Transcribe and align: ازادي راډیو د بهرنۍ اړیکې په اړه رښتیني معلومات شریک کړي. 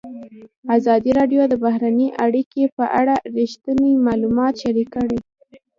ازادي 0.77 1.11
راډیو 1.19 1.41
د 1.49 1.53
بهرنۍ 1.63 2.07
اړیکې 2.25 2.63
په 2.77 2.85
اړه 2.99 3.15
رښتیني 3.37 3.91
معلومات 4.05 4.53
شریک 4.63 4.89
کړي. 4.97 5.19